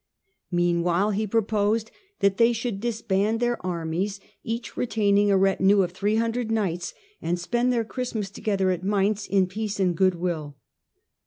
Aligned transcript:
Meanwhile 0.49 1.11
he 1.11 1.27
pro 1.27 1.43
posed 1.43 1.91
that 2.21 2.37
they 2.37 2.53
should 2.53 2.79
disband 2.79 3.39
their 3.39 3.63
armies, 3.63 4.19
each 4.41 4.75
retain 4.75 5.15
ing 5.15 5.29
a 5.29 5.37
retinue 5.37 5.83
of 5.83 5.91
300 5.91 6.49
knights, 6.49 6.95
and 7.21 7.39
spend 7.39 7.71
their 7.71 7.85
Christmas 7.85 8.31
together 8.31 8.71
at 8.71 8.83
Mainz 8.83 9.27
in 9.27 9.45
peace 9.45 9.79
and 9.79 9.95
good 9.95 10.15
will. 10.15 10.57